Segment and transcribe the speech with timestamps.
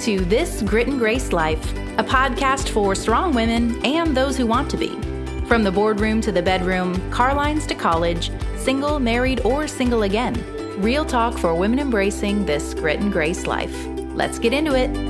[0.00, 4.70] to This Grit and Grace Life, a podcast for strong women and those who want
[4.70, 4.88] to be.
[5.44, 10.42] From the boardroom to the bedroom, car lines to college, single, married, or single again.
[10.80, 13.74] Real talk for women embracing this grit and grace life.
[14.14, 15.09] Let's get into it.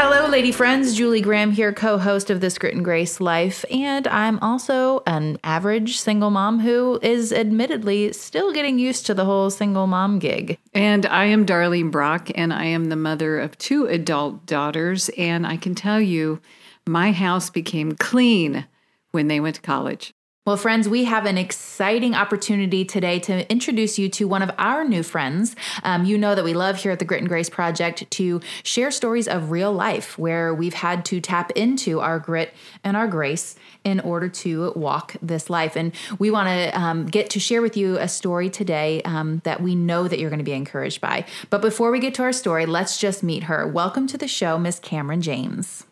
[0.00, 0.94] Hello, lady friends.
[0.94, 3.64] Julie Graham here, co host of This Grit and Grace Life.
[3.68, 9.24] And I'm also an average single mom who is admittedly still getting used to the
[9.24, 10.56] whole single mom gig.
[10.72, 15.08] And I am Darlene Brock, and I am the mother of two adult daughters.
[15.18, 16.40] And I can tell you,
[16.86, 18.68] my house became clean
[19.10, 20.14] when they went to college.
[20.48, 24.82] Well, friends, we have an exciting opportunity today to introduce you to one of our
[24.82, 25.54] new friends.
[25.82, 28.90] Um, you know that we love here at the Grit and Grace Project to share
[28.90, 33.56] stories of real life where we've had to tap into our grit and our grace
[33.84, 35.76] in order to walk this life.
[35.76, 39.62] And we want to um, get to share with you a story today um, that
[39.62, 41.26] we know that you're going to be encouraged by.
[41.50, 43.66] But before we get to our story, let's just meet her.
[43.66, 45.84] Welcome to the show, Miss Cameron James.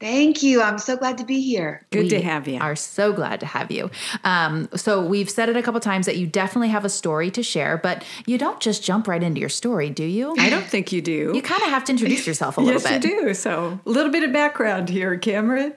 [0.00, 0.62] Thank you.
[0.62, 1.82] I'm so glad to be here.
[1.90, 2.58] Good we to have you.
[2.58, 3.90] Are so glad to have you.
[4.24, 7.42] Um, so we've said it a couple times that you definitely have a story to
[7.42, 10.34] share, but you don't just jump right into your story, do you?
[10.38, 11.32] I don't think you do.
[11.34, 13.04] You kind of have to introduce yourself a little yes, bit.
[13.04, 13.34] Yes, you do.
[13.34, 15.74] So a little bit of background here, Cameron.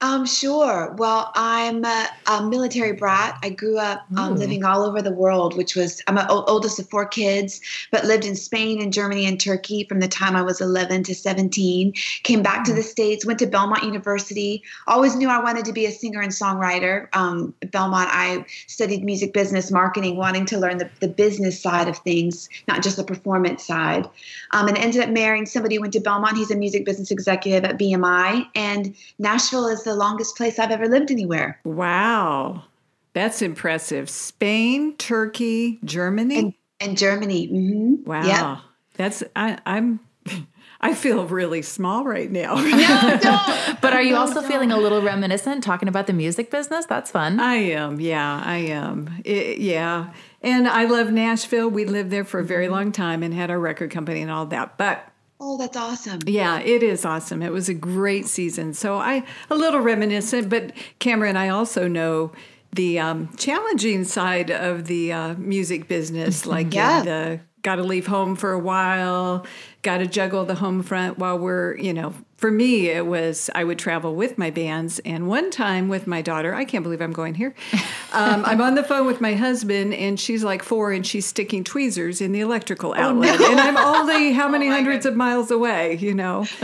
[0.00, 0.94] Um, sure.
[0.98, 3.38] Well, I'm a, a military brat.
[3.42, 6.90] I grew up um, living all over the world, which was I'm the oldest of
[6.90, 10.60] four kids, but lived in Spain and Germany and Turkey from the time I was
[10.60, 11.94] 11 to 17.
[12.22, 14.62] Came back to the states, went to Belmont University.
[14.88, 17.08] Always knew I wanted to be a singer and songwriter.
[17.14, 21.96] Um, Belmont, I studied music business marketing, wanting to learn the, the business side of
[21.98, 24.06] things, not just the performance side.
[24.50, 26.36] Um, and ended up marrying somebody who went to Belmont.
[26.36, 30.88] He's a music business executive at BMI, and Nashville is the longest place I've ever
[30.88, 31.60] lived anywhere.
[31.64, 32.64] Wow.
[33.12, 34.10] That's impressive.
[34.10, 37.48] Spain, Turkey, Germany, and, and Germany.
[37.48, 38.04] Mm-hmm.
[38.10, 38.26] Wow.
[38.26, 38.58] Yep.
[38.96, 40.00] That's I, I'm.
[40.80, 42.54] I feel really small right now.
[42.56, 43.80] no, don't.
[43.80, 44.50] But are you No, also don't.
[44.50, 46.84] feeling a little reminiscent talking about the music business?
[46.84, 47.40] That's fun.
[47.40, 48.00] I am.
[48.00, 49.22] Yeah, I am.
[49.24, 50.12] It- yeah.
[50.42, 51.70] And I love Nashville.
[51.70, 54.44] We lived there for a very long time and had our record company and all
[54.46, 54.76] that.
[54.76, 55.08] But
[55.40, 56.20] Oh, that's awesome.
[56.26, 57.42] Yeah, it is awesome.
[57.42, 58.72] It was a great season.
[58.72, 62.32] So I a little reminiscent, but Cameron, I also know
[62.72, 67.02] the um, challenging side of the uh, music business, like Yeah.
[67.02, 69.46] the got to leave home for a while,
[69.82, 72.12] got to juggle the home front while we're, you know,
[72.44, 74.98] for me, it was I would travel with my bands.
[75.06, 77.54] And one time with my daughter, I can't believe I'm going here.
[78.14, 81.64] Um, I'm on the phone with my husband, and she's like four, and she's sticking
[81.64, 83.40] tweezers in the electrical outlet.
[83.40, 86.46] And I'm only how many my hundreds of miles away, you know?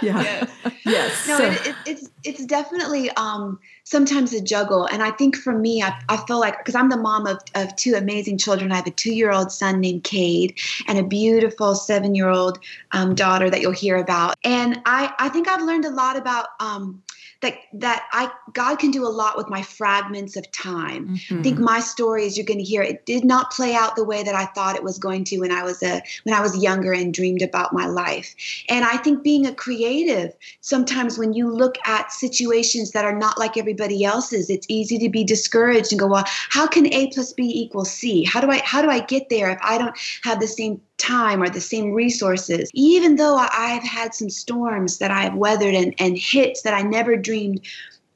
[0.00, 0.46] Yeah.
[0.84, 1.28] Yes.
[1.28, 5.52] No, So- it, it, it's it's definitely um, sometimes a juggle, and I think for
[5.56, 8.72] me, I, I feel like because I'm the mom of, of two amazing children.
[8.72, 12.58] I have a two year old son named Cade and a beautiful seven year old
[12.92, 14.34] um, daughter that you'll hear about.
[14.44, 16.48] And I I think I've learned a lot about.
[16.60, 17.02] Um,
[17.42, 21.18] that, that I God can do a lot with my fragments of time.
[21.40, 24.04] I think my story, as you're going to hear, it did not play out the
[24.04, 26.56] way that I thought it was going to when I was a when I was
[26.56, 28.34] younger and dreamed about my life.
[28.68, 33.38] And I think being a creative, sometimes when you look at situations that are not
[33.38, 37.32] like everybody else's, it's easy to be discouraged and go, well, how can A plus
[37.32, 38.24] B equal C?
[38.24, 41.42] How do I how do I get there if I don't have the same time
[41.42, 42.70] or the same resources?
[42.74, 46.82] Even though I've had some storms that I have weathered and, and hits that I
[46.82, 47.60] never dreamed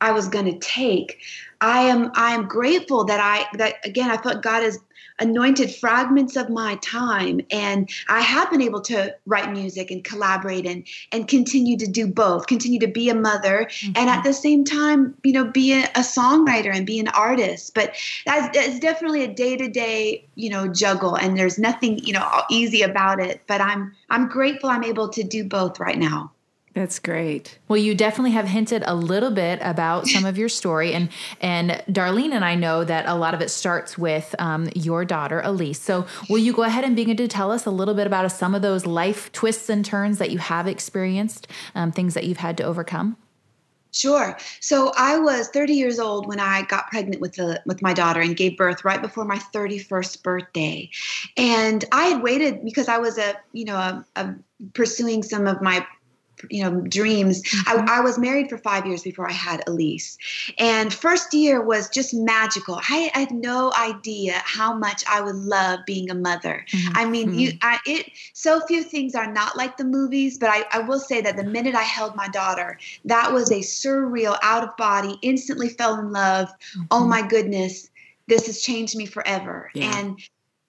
[0.00, 1.18] I was going to take.
[1.60, 4.78] I am I am grateful that I that again I felt God has
[5.18, 10.66] anointed fragments of my time and I have been able to write music and collaborate
[10.66, 14.26] and and continue to do both continue to be a mother and at mm-hmm.
[14.26, 17.74] the same time you know be a, a songwriter and be an artist.
[17.74, 17.94] But
[18.26, 23.20] that's, that's definitely a day-to-day you know juggle and there's nothing you know easy about
[23.20, 26.32] it but I'm I'm grateful I'm able to do both right now
[26.76, 27.58] That's great.
[27.68, 31.08] Well, you definitely have hinted a little bit about some of your story, and
[31.40, 35.40] and Darlene and I know that a lot of it starts with um, your daughter
[35.42, 35.80] Elise.
[35.80, 38.54] So, will you go ahead and begin to tell us a little bit about some
[38.54, 42.58] of those life twists and turns that you have experienced, um, things that you've had
[42.58, 43.16] to overcome?
[43.92, 44.36] Sure.
[44.60, 48.20] So I was 30 years old when I got pregnant with the with my daughter
[48.20, 50.90] and gave birth right before my 31st birthday.
[51.38, 54.34] And I had waited because I was a, you know, a, a
[54.74, 55.86] pursuing some of my
[56.50, 57.42] you know dreams.
[57.66, 57.88] I, mm-hmm.
[57.88, 60.18] I was married for five years before i had elise
[60.58, 62.80] and first year was just magical.
[62.88, 66.64] I had no idea how much i would love being a mother.
[66.70, 66.96] Mm-hmm.
[66.96, 67.58] I mean you mm-hmm.
[67.62, 71.20] I, it so few things are not like the movies but I, I will say
[71.20, 75.68] that the minute i held my daughter that was a surreal out of body instantly
[75.68, 76.50] fell in love.
[76.90, 77.90] Oh my goodness
[78.28, 79.70] this has changed me forever.
[79.74, 79.98] Yeah.
[79.98, 80.18] and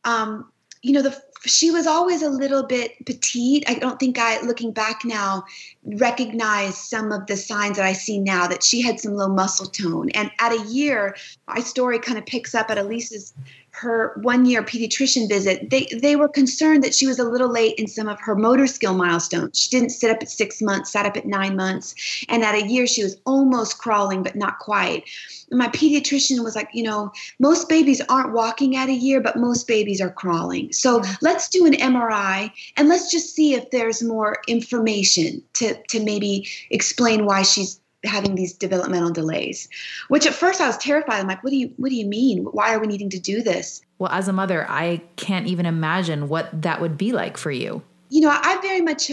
[0.05, 0.51] um
[0.83, 3.63] you know, the she was always a little bit petite.
[3.67, 5.45] I don't think I, looking back now,
[5.83, 9.67] recognize some of the signs that I see now that she had some low muscle
[9.67, 10.09] tone.
[10.11, 11.15] And at a year,
[11.47, 13.33] my story kind of picks up at Elise's
[13.77, 17.75] her one year pediatrician visit, they, they were concerned that she was a little late
[17.77, 19.59] in some of her motor skill milestones.
[19.59, 21.95] She didn't sit up at six months, sat up at nine months.
[22.27, 25.03] And at a year, she was almost crawling, but not quite.
[25.49, 29.37] And my pediatrician was like, you know, most babies aren't walking at a year, but
[29.37, 30.73] most babies are crawling.
[30.73, 36.03] So let's do an MRI and let's just see if there's more information to, to
[36.03, 39.69] maybe explain why she's having these developmental delays
[40.07, 41.19] which at first i was terrified.
[41.19, 42.45] I'm like what do you what do you mean?
[42.45, 43.81] Why are we needing to do this?
[43.99, 47.81] Well as a mother i can't even imagine what that would be like for you.
[48.09, 49.11] You know i very much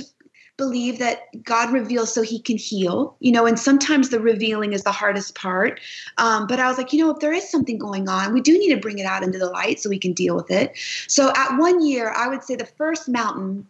[0.56, 4.84] believe that god reveals so he can heal you know and sometimes the revealing is
[4.84, 5.80] the hardest part.
[6.18, 8.56] Um, but i was like you know if there is something going on we do
[8.58, 10.76] need to bring it out into the light so we can deal with it.
[11.08, 13.66] So at one year i would say the first mountain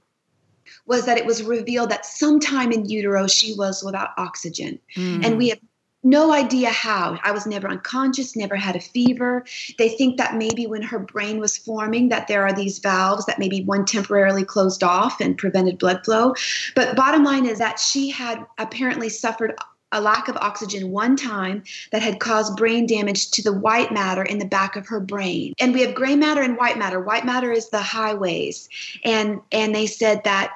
[0.87, 4.79] was that it was revealed that sometime in utero she was without oxygen.
[4.97, 5.25] Mm.
[5.25, 5.59] And we have
[6.05, 7.19] no idea how.
[7.25, 9.45] I was never unconscious, never had a fever.
[9.79, 13.39] They think that maybe when her brain was forming that there are these valves that
[13.39, 16.35] maybe one temporarily closed off and prevented blood flow.
[16.77, 19.57] But bottom line is that she had apparently suffered
[19.95, 21.63] a lack of oxygen one time
[21.93, 25.55] that had caused brain damage to the white matter in the back of her brain.
[25.59, 27.01] And we have gray matter and white matter.
[27.01, 28.69] White matter is the highways.
[29.05, 30.53] And and they said that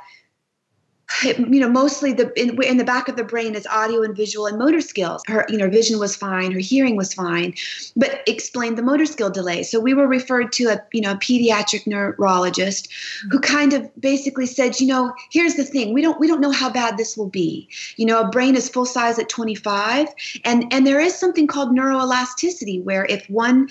[1.22, 4.46] you know mostly the in, in, the back of the brain is audio and visual
[4.46, 5.22] and motor skills.
[5.26, 6.52] Her you know vision was fine.
[6.52, 7.54] Her hearing was fine
[7.96, 9.62] but explained the motor skill delay.
[9.62, 13.28] So we were referred to a you know a pediatric neurologist mm-hmm.
[13.30, 15.94] who kind of basically said you know here's the thing.
[15.94, 17.68] We don't we don't know how bad this will be.
[17.96, 20.08] You know a brain is full size at 25
[20.44, 23.68] and and there is something called neuroelasticity where if one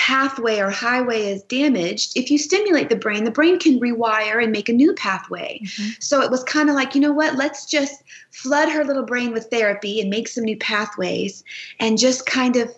[0.00, 4.50] pathway or highway is damaged, if you stimulate the brain, the brain can rewire and
[4.50, 5.60] make a new pathway.
[5.62, 5.90] Mm-hmm.
[6.00, 9.30] So it was kind of like, you know what, let's just flood her little brain
[9.30, 11.44] with therapy and make some new pathways
[11.80, 12.74] and just kind of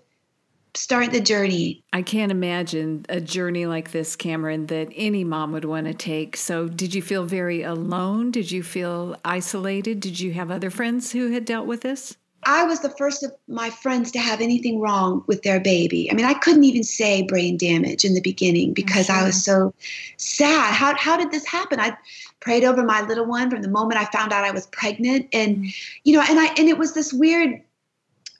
[0.74, 1.84] start the journey.
[1.92, 6.36] I can't imagine a journey like this, Cameron, that any mom would want to take.
[6.36, 8.32] So, did you feel very alone?
[8.32, 10.00] Did you feel isolated?
[10.00, 12.16] Did you have other friends who had dealt with this?
[12.44, 16.10] I was the first of my friends to have anything wrong with their baby.
[16.10, 19.14] I mean, I couldn't even say brain damage in the beginning because sure.
[19.14, 19.72] I was so
[20.16, 20.74] sad.
[20.74, 21.78] How, how did this happen?
[21.78, 21.96] I
[22.40, 25.28] prayed over my little one from the moment I found out I was pregnant.
[25.32, 25.68] And, mm-hmm.
[26.04, 27.60] you know, and I, and it was this weird,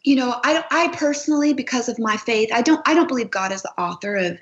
[0.02, 3.52] you know, I, I personally, because of my faith, I don't, I don't believe God
[3.52, 4.38] is the author of,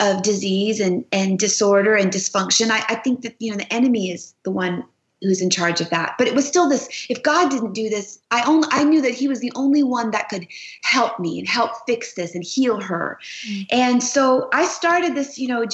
[0.00, 2.70] of disease and, and disorder and dysfunction.
[2.70, 4.84] I, I think that, you know, the enemy is the one
[5.22, 6.14] who's in charge of that.
[6.18, 9.14] But it was still this if God didn't do this, I only I knew that
[9.14, 10.46] he was the only one that could
[10.82, 13.18] help me and help fix this and heal her.
[13.46, 13.66] Mm.
[13.70, 15.64] And so I started this, you know,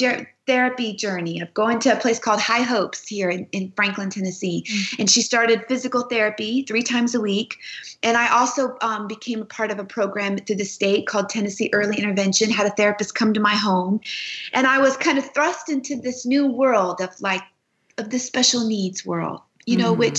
[0.46, 4.64] therapy journey of going to a place called High Hopes here in, in Franklin, Tennessee.
[4.68, 4.98] Mm.
[5.00, 7.56] And she started physical therapy three times a week.
[8.02, 11.70] And I also um, became a part of a program through the state called Tennessee
[11.72, 14.00] Early Intervention, had a therapist come to my home.
[14.52, 17.42] And I was kind of thrust into this new world of like
[18.02, 19.98] of the special needs world, you know, mm.
[19.98, 20.18] which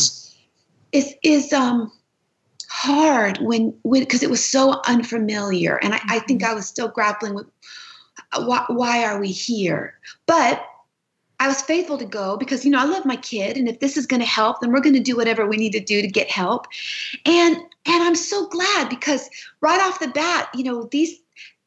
[0.91, 1.91] is is um
[2.69, 6.51] hard when when because it was so unfamiliar, and I, I think mm-hmm.
[6.51, 7.47] I was still grappling with
[8.33, 10.65] uh, why, why are we here, but.
[11.39, 13.97] I was faithful to go because you know I love my kid and if this
[13.97, 16.07] is going to help then we're going to do whatever we need to do to
[16.07, 16.67] get help.
[17.25, 21.19] And and I'm so glad because right off the bat, you know, these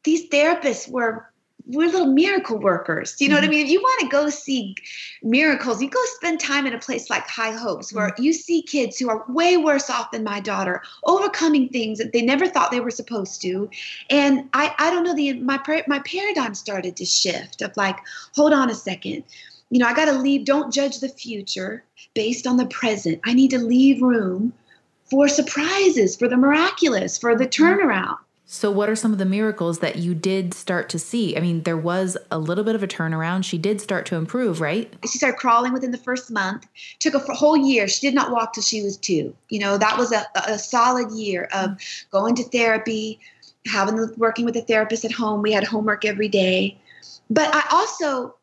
[0.04, 1.30] these therapists were
[1.66, 3.14] we're little miracle workers.
[3.16, 3.42] Do You know mm-hmm.
[3.42, 3.56] what I mm-hmm.
[3.56, 3.66] mean?
[3.66, 4.76] If you want to go see
[5.22, 8.22] miracles, you go spend time in a place like High Hopes where mm-hmm.
[8.22, 12.22] you see kids who are way worse off than my daughter, overcoming things that they
[12.22, 13.68] never thought they were supposed to.
[14.10, 17.96] And I, I don't know, the my my paradigm started to shift of like,
[18.34, 19.24] hold on a second.
[19.70, 20.44] You know, I got to leave.
[20.44, 21.82] Don't judge the future
[22.14, 23.20] based on the present.
[23.24, 24.52] I need to leave room
[25.10, 27.64] for surprises, for the miraculous, for the mm-hmm.
[27.64, 28.18] turnaround.
[28.48, 31.36] So, what are some of the miracles that you did start to see?
[31.36, 33.44] I mean, there was a little bit of a turnaround.
[33.44, 34.92] She did start to improve, right?
[35.02, 36.64] She started crawling within the first month.
[37.00, 37.88] Took a whole year.
[37.88, 39.34] She did not walk till she was two.
[39.48, 41.76] You know, that was a, a solid year of
[42.12, 43.18] going to therapy,
[43.66, 45.42] having working with a therapist at home.
[45.42, 46.78] We had homework every day.
[47.28, 48.36] But I also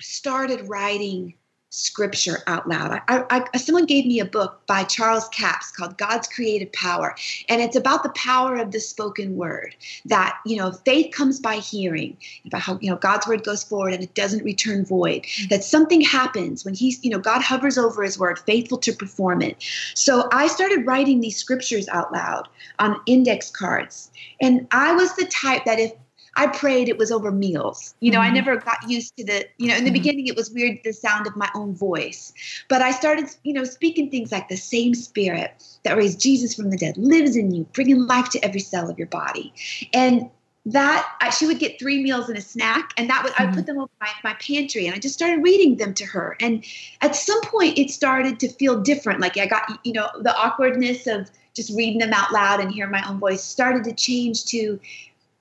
[0.00, 1.34] started writing
[1.76, 3.02] scripture out loud.
[3.06, 7.14] I, I, someone gave me a book by Charles Capps called God's Creative Power,
[7.50, 9.76] and it's about the power of the spoken word.
[10.06, 12.16] That you know, faith comes by hearing,
[12.46, 15.24] about how you know God's word goes forward and it doesn't return void.
[15.24, 15.48] Mm-hmm.
[15.48, 19.42] That something happens when He's you know God hovers over His word, faithful to perform
[19.42, 19.62] it.
[19.94, 25.26] So I started writing these scriptures out loud on index cards, and I was the
[25.26, 25.92] type that if
[26.36, 27.94] I prayed it was over meals.
[28.00, 28.30] You know, mm-hmm.
[28.30, 29.94] I never got used to the, you know, in the mm-hmm.
[29.94, 32.32] beginning it was weird the sound of my own voice.
[32.68, 36.70] But I started, you know, speaking things like the same spirit that raised Jesus from
[36.70, 39.52] the dead lives in you, bringing life to every cell of your body.
[39.92, 40.30] And
[40.66, 43.52] that I, she would get three meals and a snack and that would mm-hmm.
[43.52, 46.36] i put them over my, my pantry and i just started reading them to her
[46.40, 46.64] and
[47.02, 51.06] at some point it started to feel different like i got you know the awkwardness
[51.06, 54.80] of just reading them out loud and hearing my own voice started to change to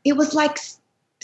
[0.03, 0.59] it was like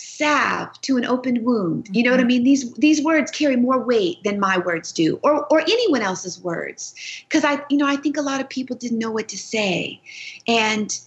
[0.01, 1.88] salve to an open wound.
[1.91, 2.27] You know what I mm-hmm.
[2.27, 2.43] mean?
[2.43, 6.96] These these words carry more weight than my words do, or or anyone else's words.
[7.27, 10.01] Because I, you know, I think a lot of people didn't know what to say,
[10.48, 11.00] and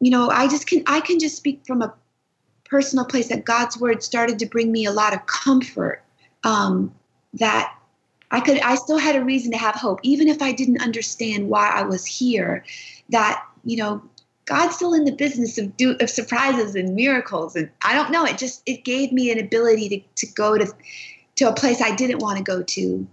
[0.00, 1.92] you know, I just can I can just speak from a
[2.64, 6.02] personal place that God's word started to bring me a lot of comfort.
[6.42, 6.94] Um,
[7.34, 7.74] that
[8.30, 11.48] I could I still had a reason to have hope, even if I didn't understand
[11.48, 12.64] why I was here.
[13.08, 14.02] That you know
[14.46, 17.56] God's still in the business of do of surprises and miracles.
[17.56, 20.72] And I don't know, it just it gave me an ability to, to go to
[21.36, 23.06] to a place I didn't want to go to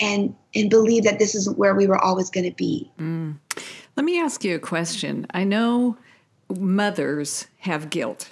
[0.00, 2.90] and and believe that this isn't where we were always going to be.
[2.98, 3.36] Mm.
[3.96, 5.26] Let me ask you a question.
[5.32, 5.96] I know
[6.48, 8.30] mothers have guilt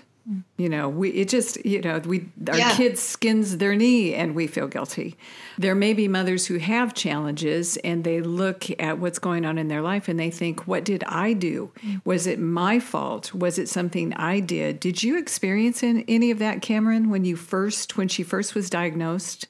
[0.56, 2.74] you know, we it just you know we our yeah.
[2.76, 5.16] kids skins their knee and we feel guilty.
[5.58, 9.68] There may be mothers who have challenges and they look at what's going on in
[9.68, 11.72] their life and they think, "What did I do?
[12.04, 13.34] Was it my fault?
[13.34, 17.36] Was it something I did?" Did you experience in, any of that, Cameron, when you
[17.36, 19.46] first when she first was diagnosed?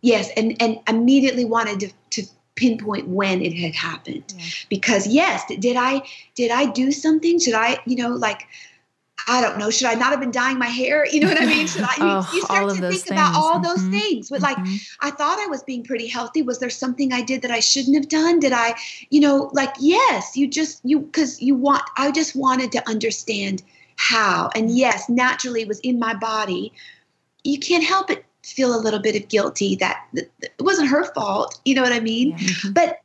[0.00, 4.44] Yes, and and immediately wanted to, to pinpoint when it had happened yeah.
[4.68, 6.02] because yes, did I
[6.36, 7.40] did I do something?
[7.40, 8.46] Should I you know like
[9.26, 11.06] I don't know, should I not have been dyeing my hair?
[11.06, 11.66] You know what I mean?
[11.66, 11.94] Should I?
[12.00, 13.10] oh, you start to think things.
[13.10, 13.92] about all those mm-hmm.
[13.92, 14.28] things.
[14.28, 14.76] But like, mm-hmm.
[15.00, 16.42] I thought I was being pretty healthy.
[16.42, 18.38] Was there something I did that I shouldn't have done?
[18.38, 18.74] Did I,
[19.10, 23.62] you know, like, yes, you just, you, because you want, I just wanted to understand
[23.96, 24.50] how.
[24.54, 26.72] And yes, naturally it was in my body.
[27.44, 30.88] You can't help it feel a little bit of guilty that, that, that it wasn't
[30.88, 31.58] her fault.
[31.64, 32.30] You know what I mean?
[32.30, 32.36] Yeah.
[32.36, 32.72] Mm-hmm.
[32.72, 33.00] But,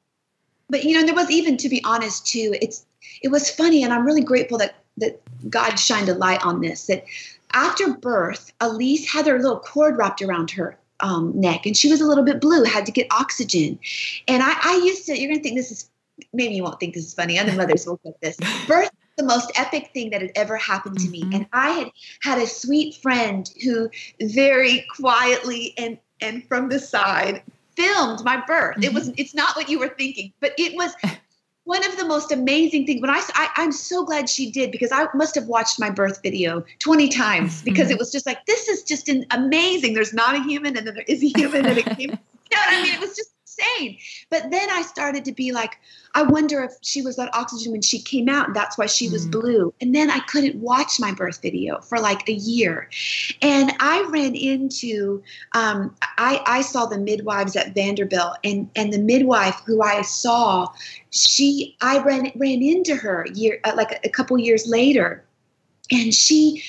[0.69, 2.85] but, you know, there was even, to be honest, too, it's,
[3.21, 3.83] it was funny.
[3.83, 6.87] And I'm really grateful that that God shined a light on this.
[6.87, 7.05] That
[7.53, 12.01] after birth, Elise had her little cord wrapped around her um, neck, and she was
[12.01, 13.79] a little bit blue, had to get oxygen.
[14.27, 15.19] And I, I used to.
[15.19, 15.89] You're gonna think this is
[16.33, 17.39] maybe you won't think this is funny.
[17.39, 18.37] Other mothers will get this.
[18.67, 21.29] Birth the most epic thing that had ever happened to mm-hmm.
[21.29, 21.91] me and i had
[22.21, 23.89] had a sweet friend who
[24.21, 27.43] very quietly and and from the side
[27.75, 28.83] filmed my birth mm-hmm.
[28.83, 30.93] it was it's not what you were thinking but it was
[31.69, 34.91] one of the most amazing things when I, I am so glad she did because
[34.91, 37.65] I must have watched my birth video 20 times mm-hmm.
[37.65, 39.93] because it was just like this is just an amazing.
[39.93, 41.99] There's not a human and then there is a human and it came.
[41.99, 42.17] you know
[42.57, 42.93] what I mean?
[42.93, 43.29] It was just
[43.59, 43.97] insane.
[44.29, 45.79] But then I started to be like,
[46.15, 49.09] I wonder if she was on oxygen when she came out, and that's why she
[49.09, 49.31] was mm.
[49.31, 49.73] blue.
[49.79, 52.89] And then I couldn't watch my birth video for like a year.
[53.41, 55.21] And I ran into,
[55.53, 60.67] um, I, I saw the midwives at Vanderbilt, and and the midwife who I saw,
[61.11, 65.23] she, I ran ran into her year uh, like a, a couple years later,
[65.91, 66.63] and she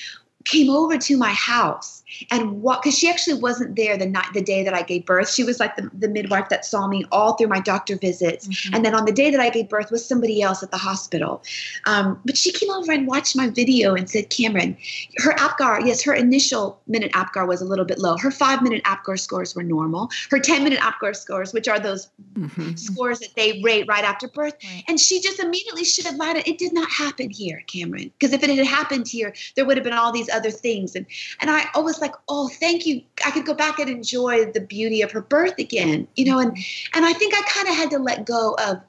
[0.45, 4.41] came over to my house and what because she actually wasn't there the night the
[4.41, 5.29] day that i gave birth.
[5.29, 8.47] She was like the, the midwife that saw me all through my doctor visits.
[8.47, 8.75] Mm-hmm.
[8.75, 11.43] and then on the day that i gave birth was somebody else at the hospital.
[11.85, 14.77] Um, but she came over and watched my video and said cameron
[15.17, 18.17] her apgar yes her initial minute apgar was a little bit low.
[18.17, 20.09] Her five minute apgar scores were normal.
[20.29, 22.75] Her 10 minute apgar scores which are those mm-hmm.
[22.75, 24.55] scores that they rate right after birth.
[24.63, 24.83] Right.
[24.87, 26.57] and she just immediately should have lied it.
[26.57, 28.11] Did not happen here cameron.
[28.19, 30.95] Because if it had happened here there would have been all these other things.
[30.95, 31.05] And
[31.39, 33.01] and i always like, oh, thank you.
[33.25, 36.39] I could go back and enjoy the beauty of her birth again, you know.
[36.39, 36.57] And
[36.93, 38.81] and I think I kind of had to let go of.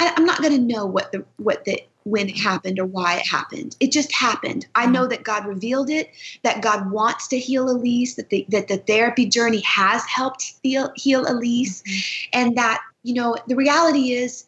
[0.00, 3.16] I, I'm not going to know what the what the when it happened or why
[3.16, 3.76] it happened.
[3.80, 4.66] It just happened.
[4.74, 6.10] I know that God revealed it,
[6.42, 10.92] that God wants to heal Elise, that the, that the therapy journey has helped heal,
[10.96, 12.40] heal Elise, mm-hmm.
[12.40, 14.46] and that, you know, the reality is,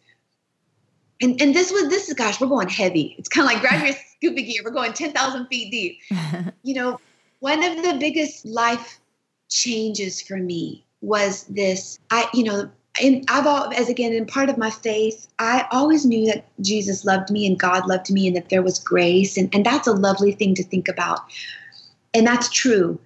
[1.20, 3.14] and, and this was, this is, gosh, we're going heavy.
[3.18, 4.62] It's kind of like grab your scuba gear.
[4.64, 5.98] We're going 10,000 feet deep.
[6.62, 6.98] you know,
[7.44, 8.98] one of the biggest life
[9.50, 11.98] changes for me was this.
[12.10, 12.70] I you know
[13.02, 17.04] and i've all as again in part of my faith i always knew that jesus
[17.04, 19.92] loved me and god loved me and that there was grace and, and that's a
[19.92, 21.18] lovely thing to think about.
[22.14, 23.00] And that's true.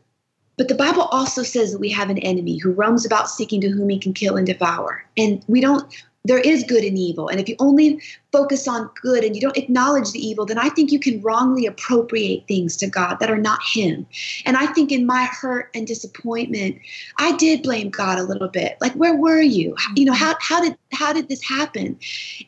[0.59, 3.71] But the bible also says that we have an enemy who roams about seeking to
[3.71, 5.05] whom he can kill and devour.
[5.17, 5.91] And we don't
[6.29, 7.29] there is good and evil.
[7.29, 8.01] And if you only
[8.33, 11.67] focus on good and you don't acknowledge the evil, then I think you can wrongly
[11.67, 14.07] appropriate things to God that are not Him.
[14.45, 16.79] And I think in my hurt and disappointment,
[17.19, 18.77] I did blame God a little bit.
[18.81, 19.75] Like, where were you?
[19.97, 21.99] You know, how, how did how did this happen?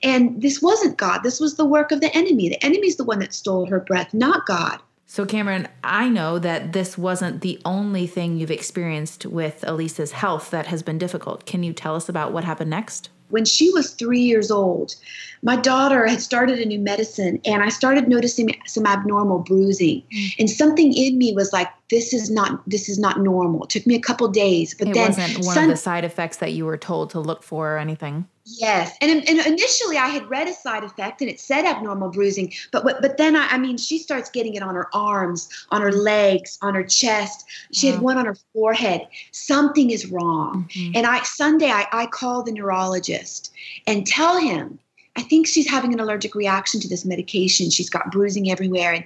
[0.02, 1.22] And this wasn't God.
[1.22, 2.48] This was the work of the enemy.
[2.48, 4.78] The enemy's the one that stole her breath, not God.
[5.06, 10.50] So, Cameron, I know that this wasn't the only thing you've experienced with Elise's health
[10.50, 11.46] that has been difficult.
[11.46, 13.10] Can you tell us about what happened next?
[13.30, 14.94] When she was three years old,
[15.42, 20.02] my daughter had started a new medicine and I started noticing some abnormal bruising.
[20.14, 20.34] Mm.
[20.40, 23.64] And something in me was like, this is not this is not normal.
[23.64, 24.74] It took me a couple days.
[24.74, 27.42] But it then wasn't one of the side effects that you were told to look
[27.42, 28.26] for or anything.
[28.58, 32.52] Yes, and, and initially I had read a side effect and it said abnormal bruising,
[32.72, 35.92] but but then I, I mean she starts getting it on her arms, on her
[35.92, 37.46] legs, on her chest.
[37.72, 39.06] She had one on her forehead.
[39.30, 40.92] Something is wrong, mm-hmm.
[40.96, 43.52] and I Sunday I, I call the neurologist
[43.86, 44.78] and tell him
[45.16, 47.68] I think she's having an allergic reaction to this medication.
[47.70, 48.94] She's got bruising everywhere.
[48.94, 49.04] And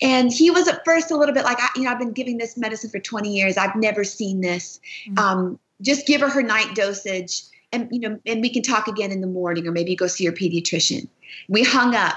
[0.00, 2.38] and he was at first a little bit like, I, you know, I've been giving
[2.38, 3.56] this medicine for 20 years.
[3.56, 4.80] I've never seen this.
[5.06, 5.18] Mm-hmm.
[5.18, 9.10] Um, just give her her night dosage and you know, and we can talk again
[9.10, 11.08] in the morning or maybe you go see your pediatrician.
[11.48, 12.14] We hung up.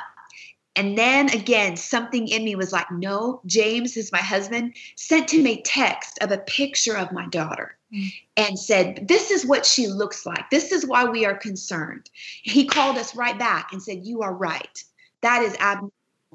[0.78, 5.48] And then again, something in me was like, no, James is my husband, sent him
[5.48, 8.12] a text of a picture of my daughter mm.
[8.36, 10.50] and said, This is what she looks like.
[10.50, 12.10] This is why we are concerned.
[12.44, 14.84] He called us right back and said, You are right.
[15.22, 15.94] That is abnormal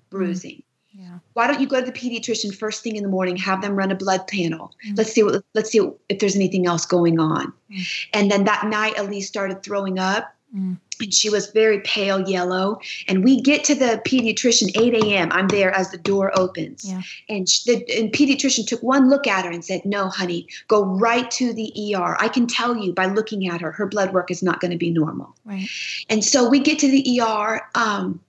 [0.08, 0.62] bruising.
[0.92, 1.18] Yeah.
[1.34, 3.92] Why don't you go to the pediatrician first thing in the morning, have them run
[3.92, 4.74] a blood panel.
[4.86, 4.98] Mm.
[4.98, 7.52] Let's see what let's see if there's anything else going on.
[7.70, 8.06] Mm.
[8.12, 10.34] And then that night Elise started throwing up.
[10.54, 10.78] Mm.
[11.00, 12.80] And she was very pale yellow.
[13.08, 15.32] And we get to the pediatrician 8 a.m.
[15.32, 16.84] I'm there as the door opens.
[16.84, 17.00] Yeah.
[17.28, 20.84] And she, the and pediatrician took one look at her and said, No, honey, go
[20.84, 22.16] right to the ER.
[22.18, 24.76] I can tell you by looking at her, her blood work is not going to
[24.76, 25.36] be normal.
[25.44, 25.68] Right.
[26.10, 27.62] And so we get to the ER.
[27.76, 28.20] Um,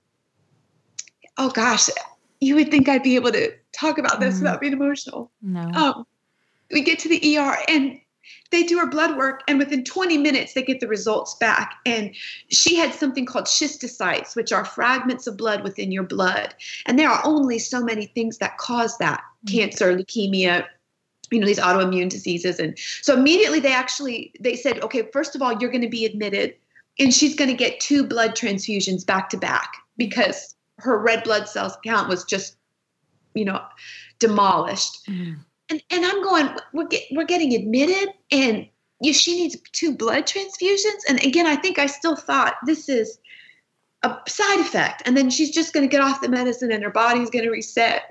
[1.37, 1.89] oh gosh,
[2.41, 4.39] you would think I'd be able to talk about this mm.
[4.39, 5.31] without being emotional.
[5.41, 5.61] No.
[5.61, 6.07] Um,
[6.71, 7.99] we get to the ER and
[8.51, 11.75] they do her blood work, and within 20 minutes, they get the results back.
[11.85, 12.13] And
[12.49, 16.53] she had something called schistocytes, which are fragments of blood within your blood.
[16.85, 19.53] And there are only so many things that cause that mm.
[19.53, 20.65] cancer, leukemia,
[21.31, 25.41] you know these autoimmune diseases and so immediately they actually they said okay first of
[25.41, 26.53] all you're going to be admitted
[26.99, 31.47] and she's going to get two blood transfusions back to back because her red blood
[31.47, 32.57] cells count was just,
[33.33, 33.61] you know,
[34.19, 35.07] demolished.
[35.07, 35.37] Mm.
[35.69, 38.67] And and I'm going, we're get, we're getting admitted, and
[38.99, 41.01] you, she needs two blood transfusions.
[41.07, 43.19] And again, I think I still thought this is
[44.03, 46.89] a side effect, and then she's just going to get off the medicine, and her
[46.89, 48.03] body's going to reset.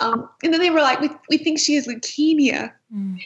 [0.00, 2.72] Um, and then they were like, we, we think she has leukemia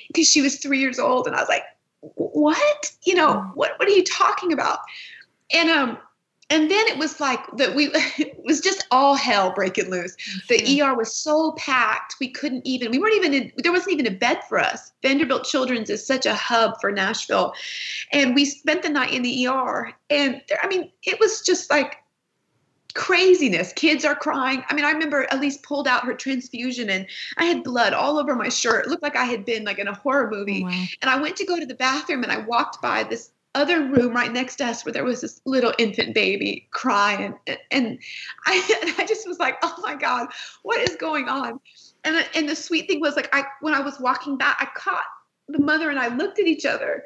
[0.09, 0.33] because mm.
[0.33, 1.27] she was three years old.
[1.27, 1.63] And I was like,
[2.01, 2.93] what?
[3.05, 3.55] You know, mm.
[3.55, 4.81] what, what are you talking about?
[5.55, 5.99] And um,
[6.49, 7.87] and then it was like that we
[8.19, 10.17] it was just all hell breaking loose.
[10.49, 14.07] The er was so packed we couldn't even we weren't even in there wasn't even
[14.07, 14.93] a bed for us.
[15.03, 17.53] Vanderbilt children's is such a hub for nashville.
[18.13, 21.71] And we spent the night in the er and there, i mean it was just
[21.71, 21.97] like
[22.95, 23.75] craziness.
[23.75, 24.63] Kids are crying.
[24.69, 28.37] I mean i remember elise pulled out her transfusion and i had blood all over
[28.37, 28.87] my shirt.
[28.87, 30.63] It looked like i had been like in a horror movie.
[30.65, 30.85] Oh, wow.
[31.03, 34.15] and i went to go to the bathroom and i walked by this other room
[34.15, 37.35] right next to us where there was this little infant baby crying.
[37.71, 37.99] And
[38.47, 40.29] I, I just was like oh my god
[40.63, 41.59] what is going on?
[42.05, 45.05] And and the sweet thing was like I when I was walking back I caught
[45.49, 47.05] the mother and I looked at each other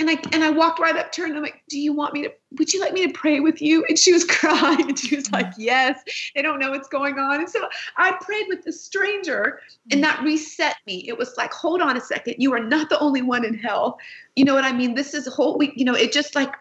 [0.00, 2.14] and I and I walked right up to her and I'm like, "Do you want
[2.14, 2.32] me to?
[2.58, 5.30] Would you like me to pray with you?" And she was crying and she was
[5.30, 6.02] like, "Yes."
[6.34, 10.16] They don't know what's going on, and so I prayed with the stranger, and that
[10.16, 10.26] mm-hmm.
[10.26, 11.04] reset me.
[11.06, 13.98] It was like, "Hold on a second, you are not the only one in hell."
[14.34, 14.94] You know what I mean?
[14.94, 15.74] This is a whole week.
[15.76, 16.54] You know, it just like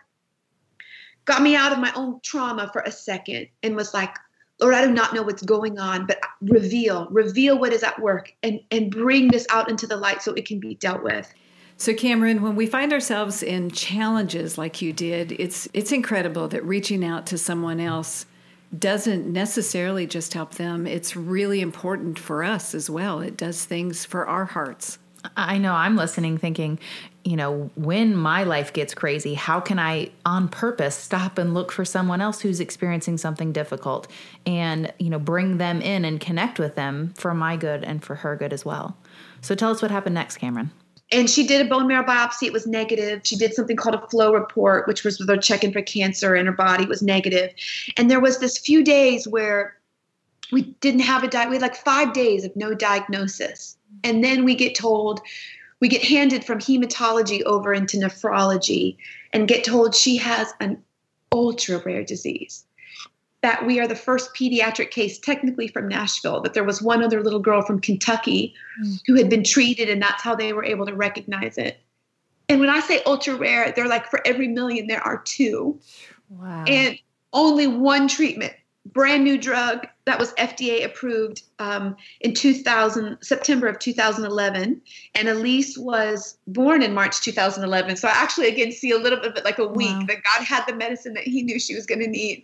[1.26, 4.15] got me out of my own trauma for a second and was like,
[4.60, 8.34] Lord, I do not know what's going on, but reveal, reveal what is at work
[8.43, 11.34] and, and bring this out into the light so it can be dealt with.
[11.77, 16.63] So Cameron, when we find ourselves in challenges like you did, it's it's incredible that
[16.63, 18.25] reaching out to someone else
[18.77, 20.88] doesn't necessarily just help them.
[20.88, 23.19] It's really important for us as well.
[23.19, 24.97] It does things for our hearts.
[25.38, 26.79] I know I'm listening thinking,
[27.23, 31.71] you know, when my life gets crazy, how can I on purpose stop and look
[31.71, 34.09] for someone else who's experiencing something difficult
[34.45, 38.15] and, you know, bring them in and connect with them for my good and for
[38.15, 38.97] her good as well.
[39.39, 40.71] So tell us what happened next, Cameron
[41.13, 42.47] and she did a bone marrow biopsy.
[42.47, 43.21] It was negative.
[43.23, 46.54] She did something called a flow report, which was they're checking for cancer, and her
[46.54, 47.54] body was negative.
[47.97, 49.78] And there was this few days where
[50.52, 51.49] we didn't have a diet.
[51.49, 55.21] We had like five days of no diagnosis, and then we get told
[55.80, 58.97] we get handed from hematology over into nephrology,
[59.32, 60.82] and get told she has an
[61.32, 62.65] ultra rare disease
[63.43, 67.21] that we are the first pediatric case technically from Nashville, that there was one other
[67.21, 68.99] little girl from Kentucky mm.
[69.06, 71.79] who had been treated, and that's how they were able to recognize it.
[72.47, 75.77] And when I say ultra rare, they're like for every million, there are two.
[76.29, 76.63] Wow.
[76.67, 76.97] And
[77.34, 78.53] only one treatment,
[78.86, 84.82] brand new drug, that was FDA approved um, in 2000 September of 2011,
[85.15, 87.97] and Elise was born in March 2011.
[87.97, 90.06] So I actually again see a little bit of it like a week wow.
[90.08, 92.43] that God had the medicine that He knew she was going to need.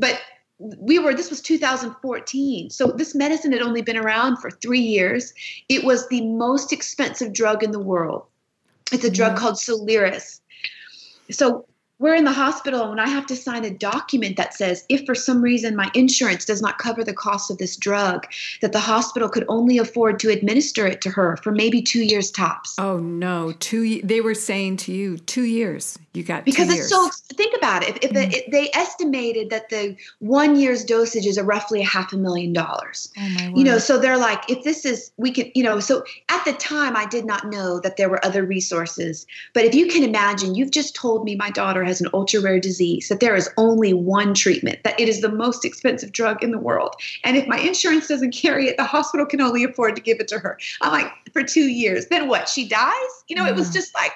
[0.00, 0.20] But
[0.58, 5.32] we were this was 2014 so this medicine had only been around for three years.
[5.68, 8.24] It was the most expensive drug in the world.
[8.92, 9.40] It's a drug mm-hmm.
[9.40, 10.40] called soliris.
[11.30, 11.66] So
[12.00, 15.14] we're in the hospital and I have to sign a document that says if for
[15.14, 18.26] some reason my insurance does not cover the cost of this drug,
[18.62, 22.30] that the hospital could only afford to administer it to her for maybe two years
[22.30, 22.74] tops.
[22.78, 24.00] Oh no, two.
[24.02, 25.98] They were saying to you two years.
[26.14, 26.90] You got because it's years.
[26.90, 27.10] so.
[27.34, 27.90] Think about it.
[28.02, 28.34] If, if mm.
[28.34, 32.52] it, they estimated that the one year's dosage is a roughly a half a million
[32.52, 33.12] dollars.
[33.16, 33.58] Oh my word.
[33.58, 35.78] You know, so they're like, if this is, we can, you know.
[35.80, 39.26] So at the time, I did not know that there were other resources.
[39.54, 42.60] But if you can imagine, you've just told me my daughter has an ultra rare
[42.60, 46.50] disease, that there is only one treatment, that it is the most expensive drug in
[46.50, 46.94] the world.
[47.24, 50.28] And if my insurance doesn't carry it, the hospital can only afford to give it
[50.28, 50.58] to her.
[50.80, 52.06] I'm like, for two years.
[52.06, 52.48] Then what?
[52.48, 53.24] She dies?
[53.28, 53.50] You know, yeah.
[53.50, 54.12] it was just like,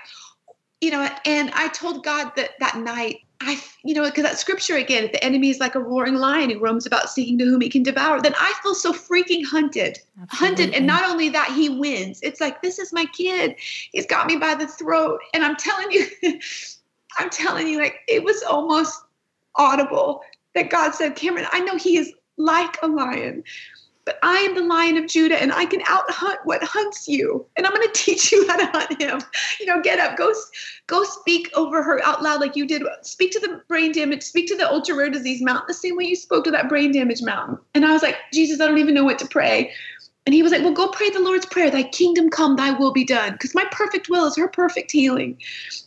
[0.80, 4.76] you know, and I told God that that night, I, you know, because that scripture
[4.76, 7.60] again, if the enemy is like a roaring lion who roams about seeking to whom
[7.60, 10.28] he can devour, then I feel so freaking hunted, Absolutely.
[10.30, 10.74] hunted.
[10.74, 12.20] And not only that, he wins.
[12.22, 13.56] It's like, this is my kid.
[13.92, 15.20] He's got me by the throat.
[15.32, 16.06] And I'm telling you,
[17.18, 19.02] I'm telling you, like it was almost
[19.56, 20.22] audible
[20.54, 23.44] that God said, Cameron, I know he is like a lion,
[24.04, 27.46] but I am the lion of Judah and I can out hunt what hunts you.
[27.56, 29.20] And I'm going to teach you how to hunt him.
[29.60, 30.32] You know, get up, go,
[30.86, 32.82] go speak over her out loud like you did.
[33.02, 36.04] Speak to the brain damage, speak to the ultra rare disease mountain the same way
[36.04, 37.58] you spoke to that brain damage mountain.
[37.74, 39.72] And I was like, Jesus, I don't even know what to pray.
[40.26, 42.92] And he was like, Well, go pray the Lord's Prayer, thy kingdom come, thy will
[42.92, 43.32] be done.
[43.32, 45.38] Because my perfect will is her perfect healing.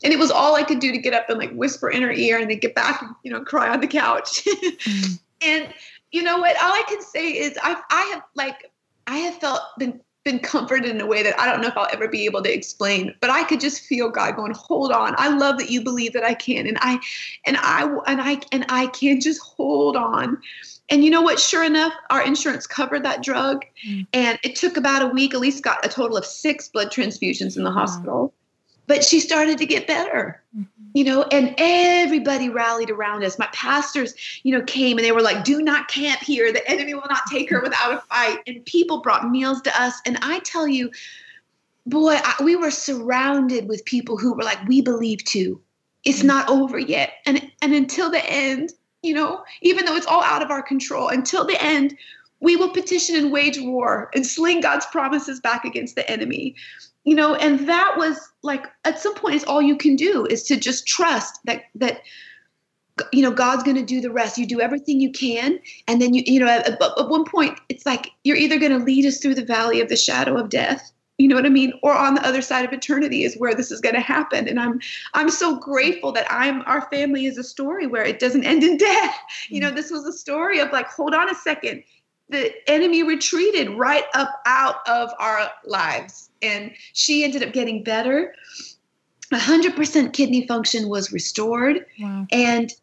[0.03, 2.11] And it was all I could do to get up and like whisper in her
[2.11, 4.43] ear and then get back and, you know, cry on the couch.
[4.45, 5.19] mm.
[5.39, 5.71] And
[6.11, 6.55] you know what?
[6.63, 8.71] All I can say is I've I have like
[9.05, 11.87] I have felt been been comforted in a way that I don't know if I'll
[11.93, 15.13] ever be able to explain, but I could just feel God going, "Hold on.
[15.17, 16.99] I love that you believe that I can." And I
[17.45, 20.41] and I and I and I can just hold on
[20.89, 21.39] and you know what?
[21.39, 23.65] Sure enough, our insurance covered that drug.
[23.85, 24.07] Mm.
[24.13, 25.33] And it took about a week.
[25.33, 28.33] Elise got a total of six blood transfusions in the hospital.
[28.87, 30.63] But she started to get better, mm-hmm.
[30.93, 33.37] you know, and everybody rallied around us.
[33.37, 36.53] My pastors, you know, came and they were like, do not camp here.
[36.53, 38.39] The enemy will not take her without a fight.
[38.47, 39.99] And people brought meals to us.
[40.05, 40.89] And I tell you,
[41.85, 45.61] boy, I, we were surrounded with people who were like, we believe too.
[46.05, 46.27] It's mm.
[46.27, 47.15] not over yet.
[47.25, 51.07] And, and until the end, you know, even though it's all out of our control,
[51.07, 51.95] until the end,
[52.39, 56.55] we will petition and wage war and sling God's promises back against the enemy.
[57.03, 60.43] You know, and that was like at some point, it's all you can do is
[60.43, 62.01] to just trust that that
[63.11, 66.15] you know god's going to do the rest you do everything you can and then
[66.15, 69.19] you you know at, at one point it's like you're either going to lead us
[69.19, 71.73] through the valley of the shadow of death you know what i mean?
[71.83, 74.47] Or on the other side of eternity is where this is going to happen.
[74.47, 74.79] And i'm
[75.13, 78.77] i'm so grateful that i'm our family is a story where it doesn't end in
[78.77, 79.15] death.
[79.49, 81.83] You know this was a story of like hold on a second.
[82.29, 86.29] The enemy retreated right up out of our lives.
[86.41, 88.35] And she ended up getting better.
[89.31, 91.85] 100% kidney function was restored.
[91.99, 92.27] Wow.
[92.31, 92.73] and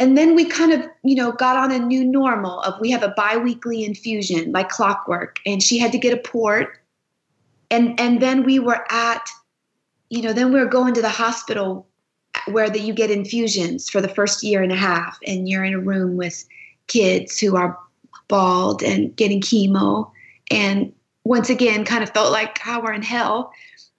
[0.00, 3.04] and then we kind of you know got on a new normal of we have
[3.04, 5.38] a biweekly infusion like clockwork.
[5.46, 6.80] And she had to get a port
[7.74, 9.28] and and then we were at
[10.08, 11.86] you know then we were going to the hospital
[12.46, 15.74] where that you get infusions for the first year and a half and you're in
[15.74, 16.44] a room with
[16.86, 17.78] kids who are
[18.28, 20.10] bald and getting chemo.
[20.50, 20.92] And
[21.24, 23.52] once again kind of felt like how we're in hell.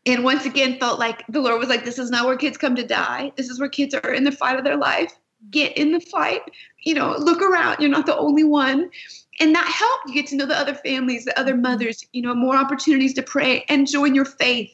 [0.05, 2.75] And once again felt like the lord was like this is not where kids come
[2.75, 3.31] to die.
[3.35, 5.13] This is where kids are in the fight of their life.
[5.49, 6.41] Get in the fight.
[6.83, 7.77] You know look around.
[7.79, 8.89] You're not the only one
[9.39, 11.63] and that helped you get to know the other families the other mm-hmm.
[11.63, 14.71] mothers you know more opportunities to pray and join your faith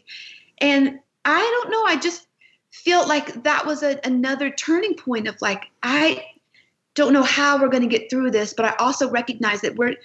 [0.60, 2.28] and i don't know i just
[2.72, 6.24] felt like that was a, another turning point of like i
[6.94, 9.96] don't know how we're going to get through this but i also recognize that we're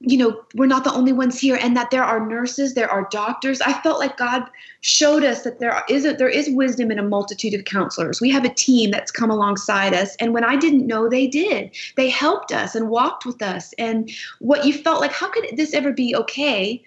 [0.00, 3.08] you know we're not the only ones here and that there are nurses there are
[3.10, 3.60] doctors.
[3.60, 4.44] I felt like god
[4.80, 8.20] showed us that there is a, there is wisdom in a multitude of counselors.
[8.20, 10.14] We have a team that's come alongside us.
[10.16, 11.74] And when i didn't know they did.
[11.96, 13.74] They helped us and walked with us.
[13.78, 16.84] And what you felt like how could this ever be okay?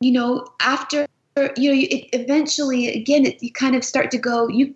[0.00, 1.06] You know after
[1.56, 4.74] you know it, eventually again it, you kind of start to go you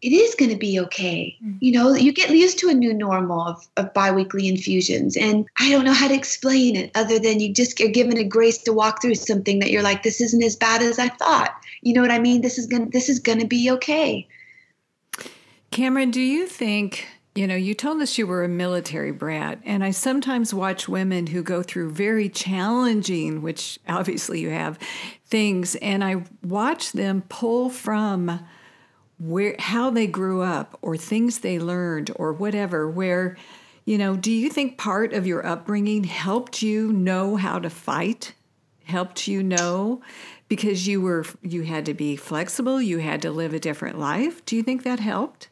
[0.00, 1.36] it is going to be okay.
[1.42, 1.58] Mm-hmm.
[1.60, 5.16] You know, you get used to a new normal of, of biweekly infusions.
[5.16, 8.24] And I don't know how to explain it other than you just are given a
[8.24, 11.54] grace to walk through something that you're like, this isn't as bad as I thought.
[11.82, 12.42] You know what I mean?
[12.42, 14.26] This is gonna this is gonna be okay.
[15.70, 17.06] Cameron, do you think
[17.38, 21.28] You know, you told us you were a military brat, and I sometimes watch women
[21.28, 24.76] who go through very challenging, which obviously you have,
[25.24, 28.40] things, and I watch them pull from
[29.18, 33.36] where how they grew up or things they learned or whatever where
[33.84, 38.34] you know do you think part of your upbringing helped you know how to fight?
[38.84, 40.00] Helped you know?
[40.48, 44.44] Because you were you had to be flexible you had to live a different life?
[44.44, 45.48] Do you think that helped?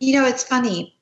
[0.00, 0.94] You know it's funny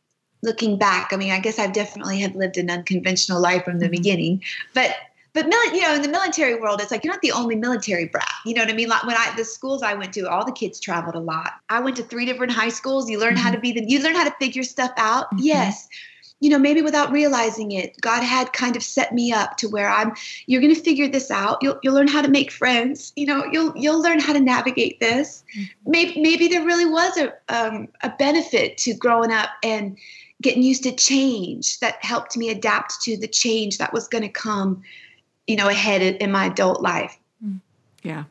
[0.42, 3.87] looking back i mean i guess i definitely have lived an unconventional life from the
[3.87, 3.92] mm-hmm.
[3.92, 4.42] beginning
[4.75, 4.94] but
[5.34, 8.28] but you know in the military world it's like you're not the only military brat.
[8.44, 8.88] You know what i mean?
[8.88, 11.52] Like when i the schools i went to all the kids traveled a lot.
[11.68, 13.08] I went to three different high schools.
[13.08, 13.44] You learn mm-hmm.
[13.44, 15.26] how to be the you learn how to figure stuff out.
[15.26, 15.38] Mm-hmm.
[15.40, 15.88] yes.
[16.40, 19.88] You know maybe without realizing it god had kind of set me up to where
[19.88, 20.12] i'm
[20.46, 21.58] you're going to figure this out.
[21.62, 23.12] You'll, you'll learn how to make friends.
[23.16, 25.44] You know you'll you'll learn how to navigate this.
[25.56, 25.90] Mm-hmm.
[25.90, 29.96] maybe maybe there really was a um, a benefit to growing up and
[30.42, 34.28] getting used to change that helped me adapt to the change that was going to
[34.28, 34.82] come
[35.46, 37.18] you know, ahead in my adult life.
[38.02, 38.24] Yeah.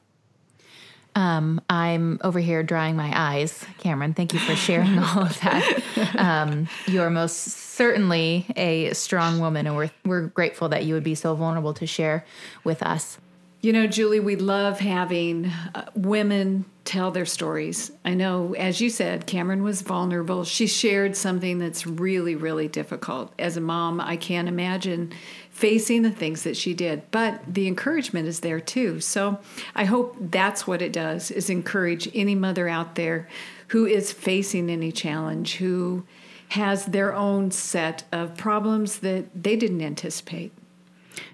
[1.13, 3.65] Um, I'm over here drying my eyes.
[3.79, 6.15] Cameron, thank you for sharing all of that.
[6.17, 11.03] Um, you are most certainly a strong woman, and we're, we're grateful that you would
[11.03, 12.25] be so vulnerable to share
[12.63, 13.17] with us.
[13.59, 17.91] You know, Julie, we love having uh, women tell their stories.
[18.03, 20.45] I know, as you said, Cameron was vulnerable.
[20.45, 23.33] She shared something that's really, really difficult.
[23.37, 25.13] As a mom, I can't imagine
[25.61, 28.99] facing the things that she did, but the encouragement is there too.
[28.99, 29.37] So
[29.75, 33.29] I hope that's what it does is encourage any mother out there
[33.67, 36.03] who is facing any challenge, who
[36.49, 40.51] has their own set of problems that they didn't anticipate.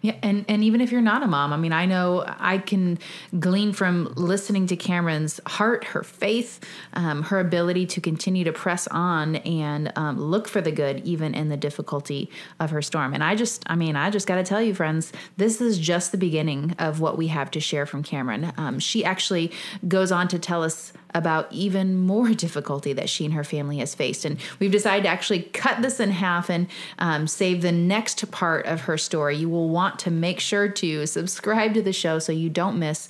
[0.02, 3.00] Yeah, and and even if you're not a mom, I mean, I know I can
[3.40, 6.60] glean from listening to Cameron's heart, her faith,
[6.94, 11.34] um, her ability to continue to press on and um, look for the good, even
[11.34, 12.30] in the difficulty
[12.60, 13.14] of her storm.
[13.14, 16.12] And I just, I mean, I just got to tell you, friends, this is just
[16.12, 18.54] the beginning of what we have to share from Cameron.
[18.58, 19.52] Um, she actually
[19.88, 23.96] goes on to tell us about even more difficulty that she and her family has
[23.96, 24.26] faced.
[24.26, 26.68] And we've decided to actually cut this in half and
[27.00, 29.36] um, save the next part of her story.
[29.38, 33.08] You will want to make sure to subscribe to the show so you don't miss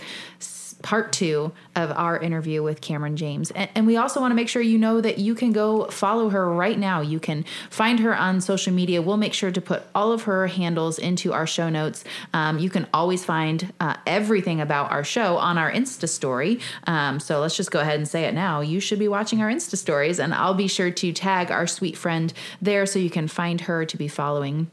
[0.84, 3.50] part two of our interview with Cameron James.
[3.50, 6.30] And, and, we also want to make sure you know that you can go follow
[6.30, 7.02] her right now.
[7.02, 9.02] You can find her on social media.
[9.02, 12.04] We'll make sure to put all of her handles into our show notes.
[12.32, 16.60] Um, you can always find uh, everything about our show on our Insta story.
[16.86, 18.62] Um, so let's just go ahead and say it now.
[18.62, 21.98] You should be watching our Insta stories, and I'll be sure to tag our sweet
[21.98, 24.70] friend there so you can find her to be following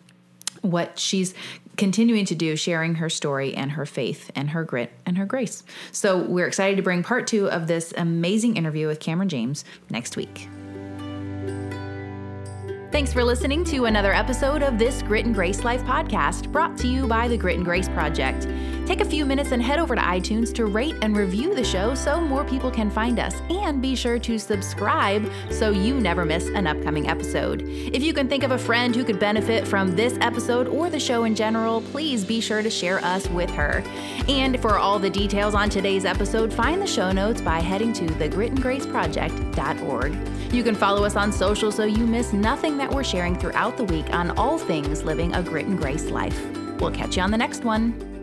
[0.65, 1.35] what she's
[1.77, 5.63] continuing to do, sharing her story and her faith and her grit and her grace.
[5.93, 10.17] So we're excited to bring part two of this amazing interview with Cameron James next
[10.17, 10.49] week.
[12.95, 16.87] Thanks for listening to another episode of this Grit and Grace Life podcast brought to
[16.87, 18.47] you by the Grit and Grace Project.
[18.87, 21.95] Take a few minutes and head over to iTunes to rate and review the show
[21.95, 23.41] so more people can find us.
[23.49, 27.63] And be sure to subscribe so you never miss an upcoming episode.
[27.67, 31.01] If you can think of a friend who could benefit from this episode or the
[31.01, 33.83] show in general, please be sure to share us with her.
[34.29, 38.05] And for all the details on today's episode, find the show notes by heading to
[38.05, 40.19] thegritandgraceproject.org.
[40.53, 43.85] You can follow us on social so you miss nothing that we're sharing throughout the
[43.85, 46.39] week on all things living a grit and grace life.
[46.79, 48.14] We'll catch you on the next one.